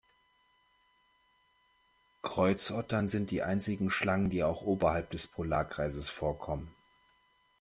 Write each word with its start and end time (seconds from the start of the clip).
Kreuzottern 2.23 3.07
sind 3.07 3.29
die 3.29 3.43
einzigen 3.43 3.91
Schlangen, 3.91 4.31
die 4.31 4.43
auch 4.43 4.63
oberhalb 4.63 5.11
des 5.11 5.27
Polarkreises 5.27 6.09
vorkommen. 6.09 6.73